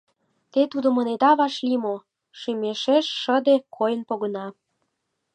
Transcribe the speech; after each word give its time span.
—Те 0.51 0.61
тудым 0.71 0.95
ынеда 1.01 1.31
вашлий 1.39 1.79
мо?— 1.83 1.95
шӱмешем 2.39 3.03
шыде 3.19 3.55
койын 3.75 4.01
погына. 4.09 4.45